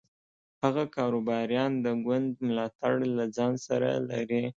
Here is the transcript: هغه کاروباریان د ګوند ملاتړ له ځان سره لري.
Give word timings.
هغه 0.63 0.83
کاروباریان 0.95 1.71
د 1.85 1.87
ګوند 2.05 2.29
ملاتړ 2.47 2.93
له 3.17 3.25
ځان 3.35 3.53
سره 3.67 3.89
لري. 4.09 4.43